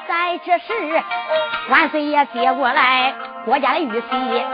[0.07, 1.03] 在这时，
[1.69, 3.13] 万岁爷接过来
[3.45, 4.45] 国家的玉玺，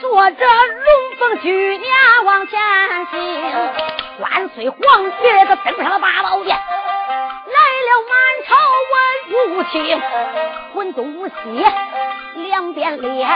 [0.00, 2.58] 坐着龙凤举娘往前
[3.10, 3.52] 行。
[4.20, 6.56] 万岁皇爷他登上了八宝殿。
[6.56, 8.56] 来了满朝
[9.30, 10.02] 文武卿，
[10.74, 11.34] 文东武西
[12.34, 13.28] 两边列，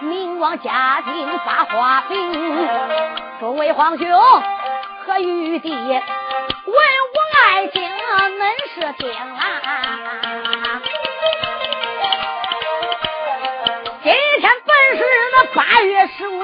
[0.00, 2.68] 明王嘉靖发花饼。
[3.38, 4.08] 诸位皇兄
[5.06, 6.72] 和玉帝，文武
[7.46, 8.42] 爱卿恁
[8.74, 10.80] 是听啊！
[14.02, 16.40] 今天本是那八月十五，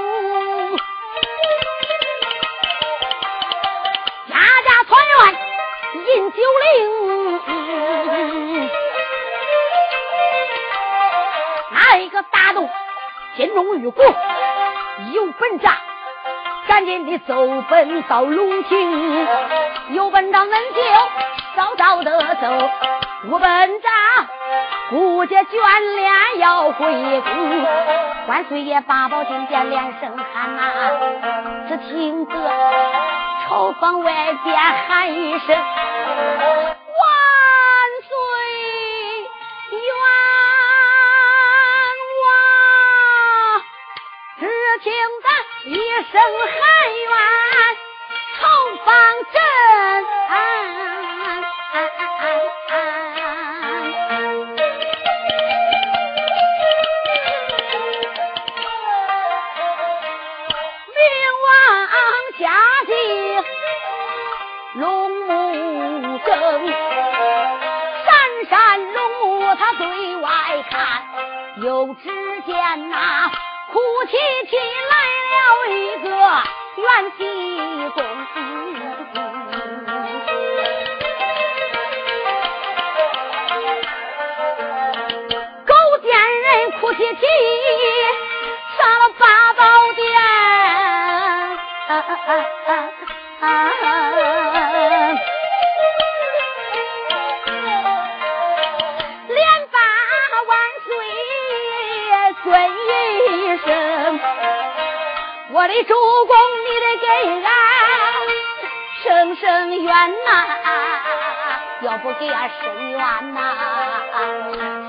[6.15, 6.75] 饮酒令。
[12.31, 12.69] 大动
[13.37, 14.03] 金钟玉鼓
[15.13, 15.73] 有本账，
[16.69, 17.35] 赶紧的走
[17.69, 19.27] 奔到龙庭。
[19.91, 20.81] 有本账，恁就
[21.57, 22.71] 早早的走。
[23.27, 23.93] 无本账，
[24.91, 27.65] 顾家眷恋要回宫。
[28.29, 30.63] 万岁爷八宝金殿连声喊呐，
[31.69, 32.35] 只听得
[33.47, 35.57] 朝房外边喊一声万
[38.03, 38.11] 岁
[39.71, 39.79] 冤
[42.23, 42.25] 枉。
[44.41, 44.43] 只
[44.83, 45.29] 听得
[45.71, 45.73] 一
[46.11, 46.13] 声
[46.49, 46.59] 喊
[46.97, 47.07] 冤
[48.41, 48.43] 朝
[48.85, 48.93] 房
[49.33, 49.37] 震。
[70.75, 71.03] 看，
[71.63, 72.09] 又只
[72.47, 73.31] 见那。
[73.73, 74.13] 哭啼
[74.49, 74.57] 啼
[74.91, 74.95] 来
[75.33, 75.37] 了
[75.71, 76.09] 一个
[76.83, 76.85] 元
[77.17, 77.21] 气
[77.95, 77.99] 公
[78.35, 79.17] 子，
[105.83, 105.95] 主
[106.27, 107.07] 公，你得给
[107.43, 107.49] 俺
[109.03, 109.93] 伸伸冤
[110.25, 110.31] 呐！
[111.83, 113.39] 要不给俺伸冤呐，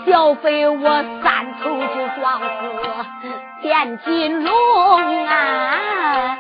[0.05, 2.45] 小飞我三头就撞死
[3.61, 6.37] 变金龙啊！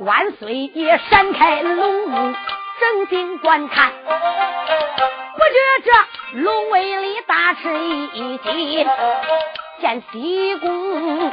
[0.00, 2.34] 万岁爷闪开龙目，
[2.80, 4.08] 正经观看，不
[5.44, 5.92] 觉着。
[6.32, 7.76] 龙威里大吃
[8.14, 8.86] 一惊，
[9.80, 11.32] 见西宫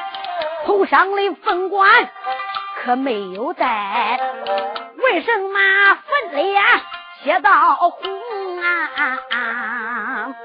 [0.66, 2.10] 头上的凤冠
[2.84, 4.20] 可没有戴，
[4.98, 5.60] 为什么
[5.96, 6.64] 粉脸
[7.24, 8.10] 写到红
[8.60, 10.36] 啊？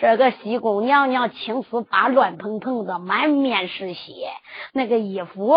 [0.00, 4.32] 这个西宫娘娘青丝发乱蓬蓬的，满面是血，
[4.72, 5.54] 那个衣服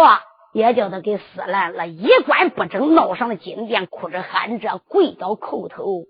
[0.54, 6.06] 也叫他给撕烂了，衣冠不整，闹上了金殿，哭着喊着跪倒叩头，万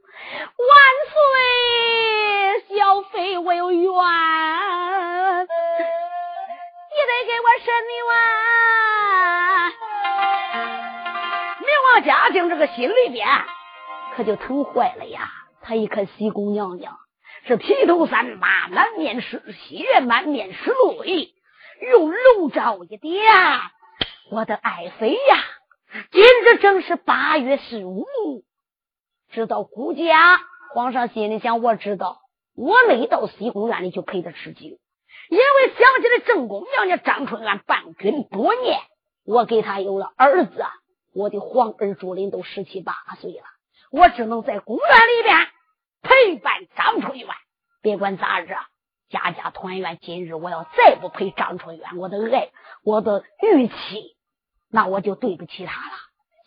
[2.68, 3.88] 岁，小妃我有冤，你
[7.08, 8.12] 得给我伸冤。
[11.60, 13.26] 明王嘉靖这个心里边
[14.16, 15.32] 可就疼坏了呀，
[15.62, 17.00] 他一看西宫娘娘。
[17.46, 20.74] 是披头散发，满面是血，满面是
[21.04, 21.34] 泪，
[21.92, 23.22] 用龙爪一点，
[24.34, 25.44] 我的爱妃呀！
[26.10, 28.08] 今日正是八月十五，
[29.32, 30.40] 知道顾家。
[30.74, 32.20] 皇上心里想：我知道，
[32.56, 34.62] 我没到西宫院里就陪他吃酒，
[35.30, 38.80] 因为想起来正宫娘娘张春元伴君多年，
[39.24, 40.66] 我给他有了儿子，
[41.14, 43.44] 我的皇儿朱林都十七八岁了，
[43.92, 45.48] 我只能在宫院里边。
[46.02, 47.30] 陪伴张春元，
[47.84, 48.56] 别管咋着，
[49.10, 50.00] 家家团圆。
[50.02, 52.50] 今日我要再不陪张春元，我的爱，
[52.84, 54.18] 我的玉妻，
[54.74, 55.96] 那我就对不起他了。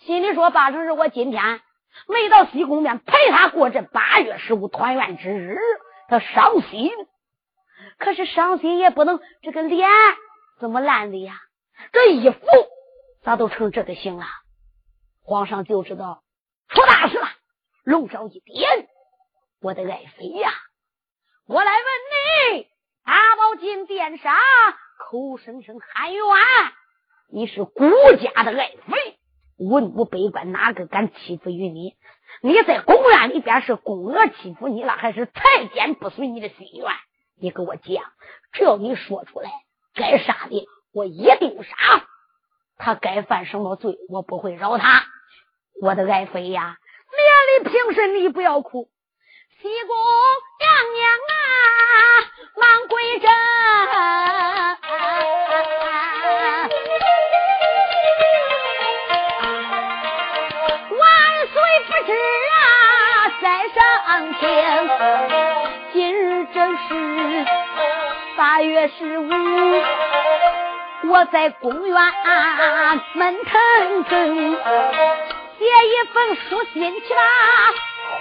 [0.01, 1.61] 心里说：八成是我今天
[2.09, 5.61] 没到西宫面陪他过这八月十五团圆之日，
[6.09, 6.91] 他伤心。
[7.99, 9.89] 可是伤心也不能，这个脸
[10.59, 11.41] 怎么烂的呀？
[11.93, 12.39] 这衣服
[13.23, 14.27] 咋都成这个形了？
[15.23, 16.25] 皇上就知道
[16.69, 17.29] 出大事了，
[17.85, 18.89] 龙爪一点。
[19.61, 20.51] 我的爱妃呀，
[21.47, 22.67] 我来问你，
[23.05, 24.35] 大宝金殿上
[24.99, 26.25] 口声声喊冤，
[27.29, 27.85] 你是顾
[28.21, 29.19] 家的爱妃，
[29.59, 31.95] 文武百官哪个敢欺负于你？
[32.41, 36.87] 你在宫院里边是宫娥欺负你了，还是太监不随你的心愿？
[37.41, 38.05] 你给我讲，
[38.53, 39.51] 只要你说出来，
[39.95, 41.75] 该杀的我一定杀，
[42.79, 45.05] 他该犯什么罪，我不会饶他。
[45.83, 46.79] 我的爱妃呀，
[47.11, 48.89] 免礼平身，你不要哭。
[49.61, 49.97] 西宫
[50.61, 51.35] 娘娘啊，
[52.61, 53.29] 忙跪着，
[64.67, 64.89] 天。
[65.93, 67.47] 今日正是
[68.37, 69.31] 八月十五，
[71.09, 71.97] 我在公园
[73.15, 74.57] 门腾腾
[75.59, 77.21] 写一封书信去吧。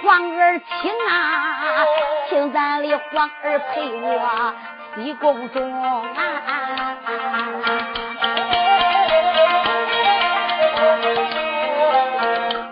[0.02, 1.84] 皇儿请啊，
[2.28, 4.54] 请咱的皇儿陪我
[4.94, 6.02] 西宫中啊！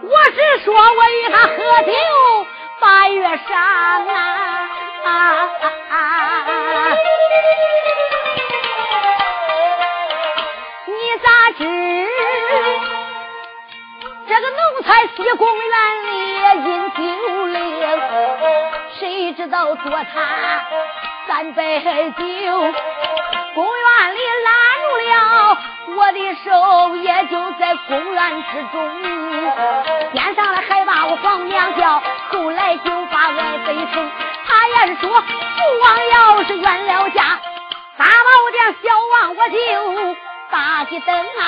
[0.03, 1.93] 我是说我与他喝酒
[3.35, 3.59] 八月上
[5.91, 5.99] 啊！
[10.87, 11.27] 你咋
[11.59, 11.61] 知
[14.29, 15.75] 这个奴才西宫院
[16.05, 16.09] 里
[16.65, 17.01] 饮酒？
[19.01, 20.05] 谁知道做他
[21.27, 21.61] 三杯
[22.17, 22.23] 酒，
[23.55, 25.59] 公园里拉住了
[25.97, 28.79] 我的手，也就在公园之中，
[30.13, 32.01] 边上来还把我皇娘叫，
[32.35, 34.11] 后来就把爱妃称。
[34.47, 35.27] 他也是说父
[35.83, 37.39] 王要是冤了家，
[37.97, 38.11] 大宝
[38.51, 39.57] 殿小王我就
[40.51, 41.45] 打起灯啊。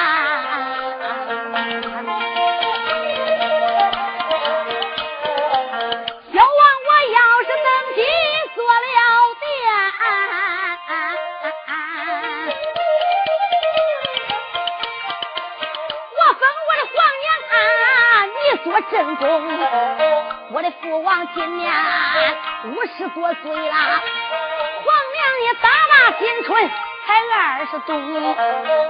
[18.76, 19.26] 我正宫，
[20.52, 21.72] 我的父王今年
[22.64, 23.74] 五十多岁了，
[24.84, 26.70] 皇娘也大把新春
[27.06, 27.96] 才二十多。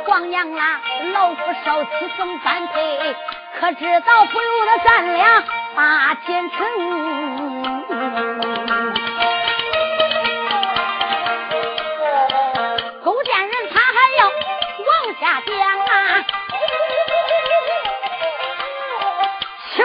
[0.04, 0.80] 皇娘啊，
[1.12, 3.14] 老夫少妻怎般配？
[3.60, 5.44] 可知道不由得咱俩
[5.76, 7.45] 把前程？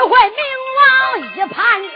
[0.02, 0.36] 气坏明
[0.78, 0.82] 王
[1.36, 1.94] 一盘龙，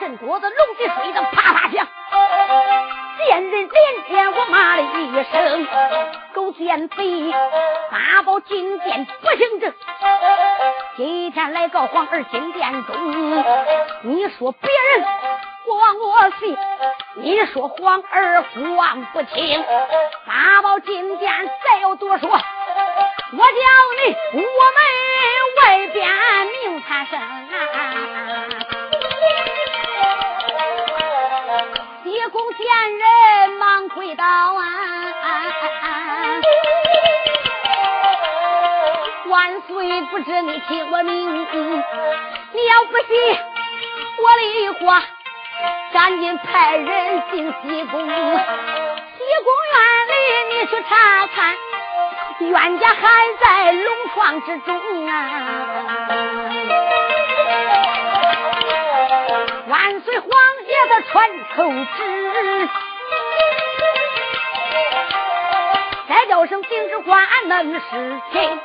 [0.00, 1.86] 震多的龙的水的啪啪响，
[3.18, 5.64] 见人连天我骂了一声，
[6.32, 7.32] 狗奸贼，
[7.88, 9.72] 八宝金殿不行正，
[10.96, 13.44] 今天来告皇儿金殿中，
[14.02, 15.06] 你说别人
[15.64, 16.56] 不往我信，
[17.14, 19.64] 你说皇儿不忘不清，
[20.26, 21.32] 八宝金殿
[21.64, 22.28] 再要多说。
[23.36, 23.60] 我叫
[23.98, 24.48] 你，我们。
[25.56, 25.60] 外
[25.94, 26.04] 边
[26.46, 27.22] 命他生啊！
[32.02, 32.66] 西宫见
[32.98, 34.60] 人忙跪倒啊！
[39.28, 41.46] 万岁，不知你听我命，
[42.52, 43.38] 你要不信
[44.18, 45.02] 我的话，
[45.92, 48.08] 赶紧派人进西宫，西
[49.44, 49.76] 宫院
[50.08, 50.12] 里
[50.50, 51.56] 你去查看。
[52.40, 53.08] 冤家还
[53.40, 56.50] 在龙床之中啊！
[59.68, 60.30] 万岁皇
[60.66, 61.62] 爷的传口
[61.96, 62.68] 旨，
[66.08, 68.60] 再叫声金枝官能是听。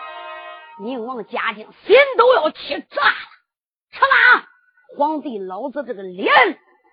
[0.81, 3.13] 宁王嘉靖心都要气炸了，
[3.91, 4.47] 吃啦！
[4.97, 6.33] 皇帝老子这个脸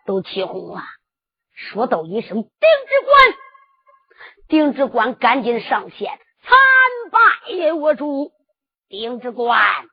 [0.06, 0.82] 都气红了，
[1.54, 3.34] 说道一声：“丁知官，
[4.48, 8.32] 丁知官，赶紧上线。”参拜我主，
[8.88, 9.88] 丁知官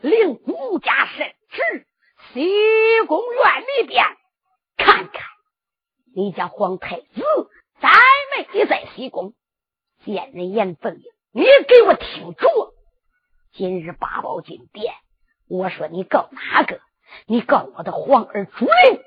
[0.00, 1.86] 令孤家审持
[2.32, 4.04] 西宫院里边
[4.76, 5.22] 看看，
[6.14, 7.22] 你家皇太子
[7.80, 7.88] 在
[8.36, 9.32] 没在西宫？
[10.04, 11.02] 见人言凤英，
[11.32, 12.48] 你给我听着，
[13.52, 14.92] 今日八宝金殿，
[15.48, 16.80] 我说你告哪个？
[17.26, 19.00] 你告我的皇儿朱林。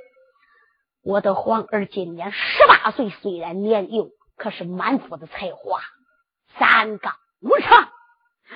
[1.04, 5.80] 我的皇儿今年十八岁，虽然年幼，可是满腹的才华。
[6.60, 7.84] 三纲五常，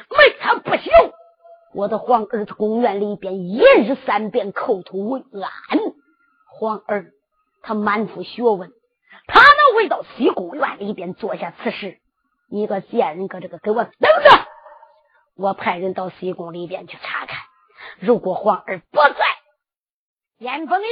[0.10, 0.92] 没他不行。
[1.74, 5.80] 我的皇儿在公园里边一日三遍口吐文安。
[6.48, 7.12] 皇儿
[7.62, 8.72] 他满腹学问，
[9.28, 12.00] 他能回到西宫院里边做下此事？
[12.50, 14.48] 你个贱人，搁这个给我等着！
[15.38, 17.40] 我派人到西宫里边去查看。
[18.00, 19.16] 如果皇儿不在，
[20.38, 20.88] 严凤英，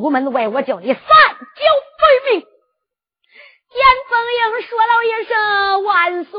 [0.00, 2.46] 屋门外我叫你三九废命。
[3.76, 6.32] 严凤英说了一声万岁，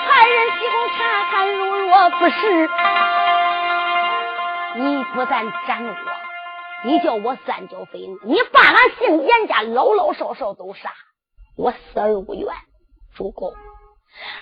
[0.00, 0.98] 派人西宫查
[1.30, 2.68] 看，如若不是，
[4.78, 5.94] 你不但斩我，
[6.86, 10.90] 你叫我三焦飞，你把俺姓严家老老少少都杀，
[11.56, 12.52] 我死而无怨。
[13.14, 13.52] 主公，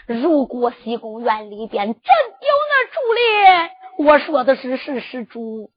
[0.06, 2.00] 如果西宫院里边真有
[2.70, 5.70] 那朱烈，我说的是事实，主，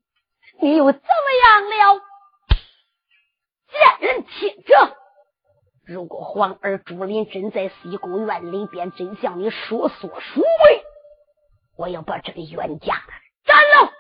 [0.62, 1.02] 你又怎么
[1.44, 2.02] 样了？
[4.00, 4.98] 见人听着，
[5.86, 10.84] 如果皇儿朱林真在西宫院里边，真像你说所说为，
[11.78, 13.02] 我要把这个冤家
[13.46, 13.92] 斩了。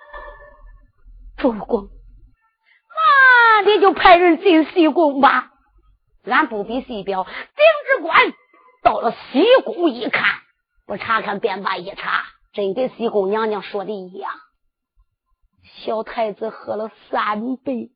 [1.38, 1.90] 主公，
[2.96, 5.52] 那你就派人进西宫吧。
[6.26, 7.32] 俺不比西表，丁
[7.88, 8.34] 知官
[8.84, 10.26] 到了西宫一看，
[10.86, 14.32] 不查看便罢，一查，真跟西宫娘娘说的一样。
[15.64, 17.92] 小太子喝了三杯。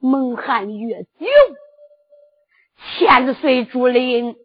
[0.00, 1.26] 蒙汗月久，
[2.98, 4.36] 千岁竹林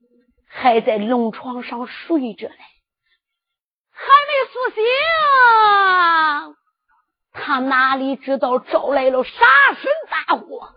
[0.47, 2.55] 还在龙床上睡着嘞，
[3.91, 4.83] 还没苏醒。
[7.33, 9.31] 他哪里知道招来了杀
[9.75, 10.69] 身大祸？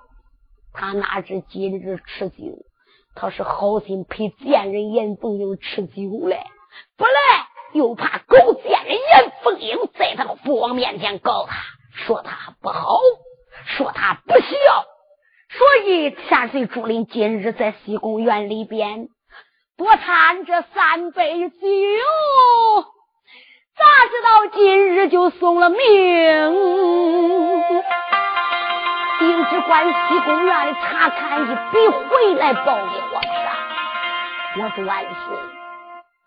[0.74, 2.36] 他哪知今日吃酒，
[3.14, 6.44] 他是好心陪贱人严凤英吃酒嘞，
[6.98, 11.56] 不来又怕狗贱人严凤英在他的父王面前告他，
[11.92, 13.00] 说他不好。
[13.66, 14.46] 说他不孝，
[15.50, 19.08] 所以千岁竹林今日在西宫院里边
[19.76, 21.56] 多掺这三杯酒，
[23.76, 25.78] 咋知道今日就送了命？
[29.18, 33.32] 丁知官西宫院里查看一笔回来报给皇上，
[34.58, 35.36] 我说万岁，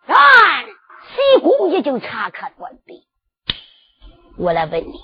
[0.07, 3.07] 俺西宫已经查看完毕。
[4.37, 4.99] 我来问你，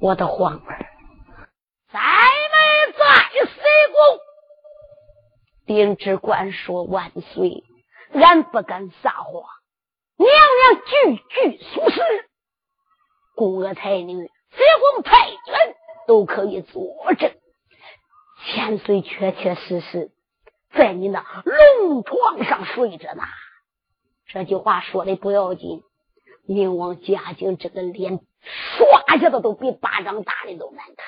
[0.00, 0.91] 我的皇儿。
[3.72, 4.20] 在没在西宫？
[5.66, 7.64] 丁知官说：“万岁，
[8.12, 9.44] 俺不敢撒谎，
[10.16, 12.00] 娘娘句句属实。
[13.34, 14.58] 宫娥才女、西
[14.94, 15.74] 宫太君
[16.06, 17.32] 都可以作证。
[18.44, 20.10] 千岁确确实实
[20.74, 23.22] 在你那龙床上睡着呢。”
[24.26, 25.82] 这句话说的不要紧，
[26.46, 31.06] 宁王嘉靖这个脸唰下子都比巴掌大的都难看。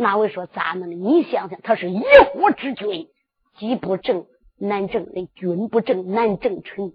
[0.00, 0.96] 那位说咱们呢？
[0.96, 3.10] 你想想，他是一国之君，
[3.58, 4.24] 己不正
[4.58, 6.94] 难正人，君不正难正臣。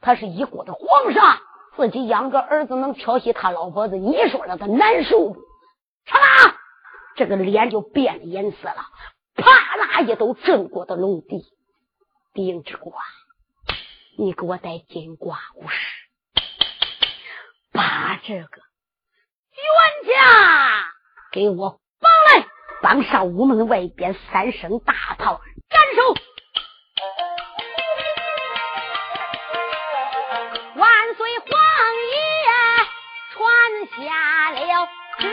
[0.00, 1.38] 他是一国的皇上，
[1.76, 5.40] 自己养个儿子能调戏他老婆子，你说让他难受不？
[6.06, 6.56] 嚓啦，
[7.16, 8.86] 这个脸就变了颜色了，
[9.34, 11.44] 啪啦一抖郑国的龙地。
[12.32, 12.96] 丁之官，
[14.16, 16.08] 你给我带金瓜五十，
[17.70, 18.62] 把这个
[19.52, 20.86] 冤家
[21.32, 21.80] 给我。
[22.88, 26.14] 当上午门外边三声大炮斩首。
[30.76, 31.50] 万岁皇
[32.12, 32.16] 爷
[33.32, 33.34] 传
[34.06, 34.86] 下了
[35.18, 35.26] 旨。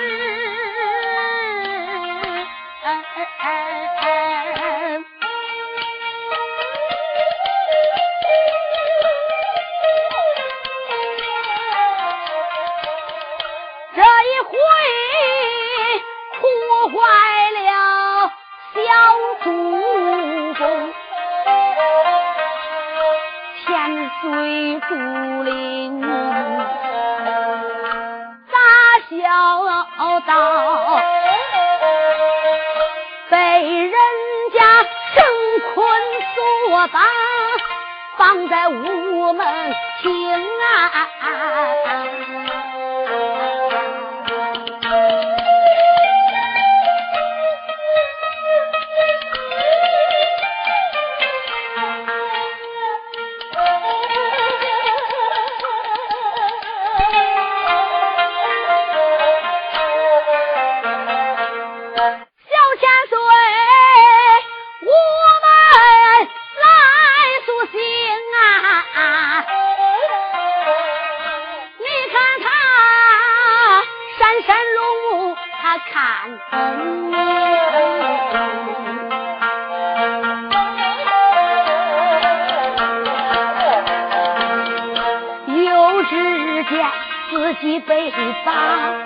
[87.30, 89.06] 自己被打山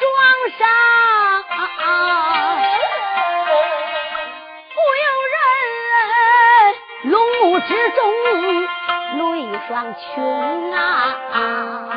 [0.00, 0.08] 庄
[0.58, 0.60] 上
[4.74, 8.00] 不由人龙目之中
[9.18, 11.95] 泪双倾啊。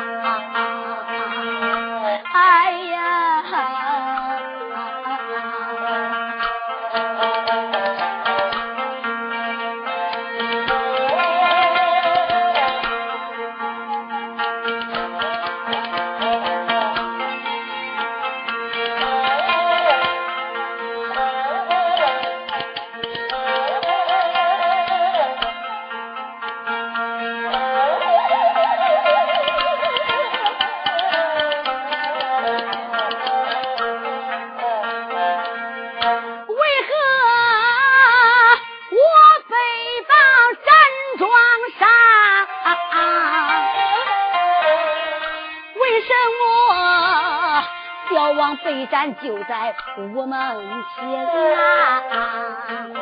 [49.22, 52.99] 就在我门前啊。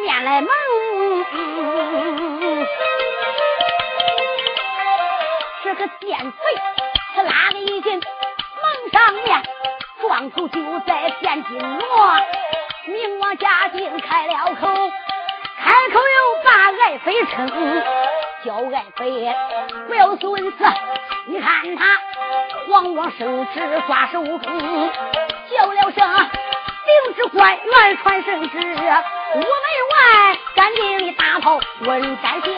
[0.00, 0.50] 面来蒙。
[5.64, 6.36] 这个贱贼，
[7.14, 9.42] 他拉了一进蒙上面，
[10.00, 12.16] 撞头就在现金罗。
[12.86, 14.66] 明王嘉靖开了口，
[15.62, 16.50] 开口又把
[16.82, 17.46] 爱妃称，
[18.44, 19.34] 叫爱妃
[19.86, 20.64] 不要孙子。
[21.26, 21.84] 你看他
[22.66, 24.90] 皇王圣旨挂手中，
[25.50, 26.28] 叫了声
[26.86, 28.58] 领旨官员传圣旨，
[29.38, 32.52] 午门外赶紧的大炮问斩刑，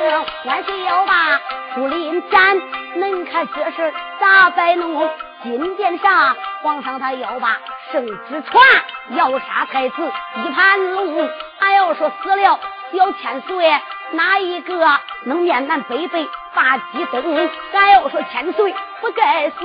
[0.47, 1.39] 万岁要把
[1.75, 2.57] 竹林斩。
[2.97, 5.11] 恁看这事咋摆弄？
[5.43, 7.59] 金殿上皇上他要把
[7.93, 8.65] 圣旨传，
[9.11, 11.29] 要杀太子一盘龙。
[11.59, 12.59] 俺要说死了
[12.93, 13.81] 小千岁，
[14.13, 17.51] 哪一个能面南北北把鸡登？
[17.75, 19.57] 俺要说千岁不该死，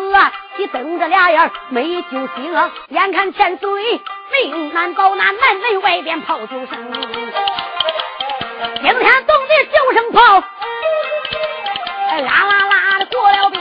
[0.58, 2.72] 你瞪着俩眼没救星。
[2.90, 4.02] 眼看千岁
[4.44, 6.92] 命难保，那南门外边炮就声，
[8.82, 10.20] 惊天动地九声炮，
[12.20, 13.06] 啦啦啦的。
[13.06, 13.50] 过了。
[13.50, 13.60] 兵，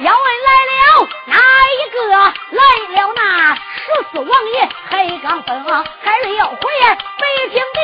[0.00, 1.08] 要问来了。
[1.26, 1.96] 哪一个？
[2.08, 3.00] 来了。
[3.14, 3.60] 那十
[4.10, 5.54] 四王爷黑刚峰，
[6.02, 7.78] 海瑞要回北平的，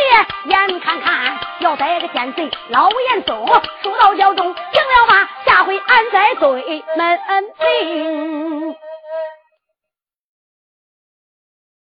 [0.44, 3.46] 眼看看要逮个奸贼老严嵩，
[3.82, 5.06] 说到教中，行了。
[5.06, 5.28] 吧？
[5.46, 7.18] 下回俺再对门
[7.58, 8.76] 兵。